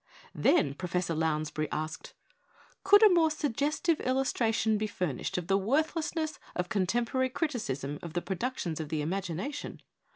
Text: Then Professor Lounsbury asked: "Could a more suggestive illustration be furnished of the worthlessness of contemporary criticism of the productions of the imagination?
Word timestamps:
Then 0.33 0.73
Professor 0.73 1.13
Lounsbury 1.13 1.69
asked: 1.71 2.15
"Could 2.83 3.03
a 3.03 3.13
more 3.13 3.29
suggestive 3.29 3.99
illustration 3.99 4.79
be 4.79 4.87
furnished 4.87 5.37
of 5.37 5.45
the 5.45 5.59
worthlessness 5.59 6.39
of 6.55 6.69
contemporary 6.69 7.29
criticism 7.29 7.99
of 8.01 8.13
the 8.13 8.21
productions 8.23 8.79
of 8.79 8.89
the 8.89 9.03
imagination? 9.03 9.79